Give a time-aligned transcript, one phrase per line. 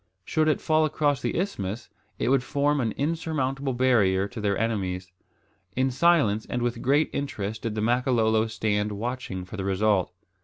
[0.25, 5.11] Should it fall across the isthmus, it would form an insurmountable barrier to their enemies.
[5.75, 10.11] In silence and with intense interest did the Makololo stand watching for the result.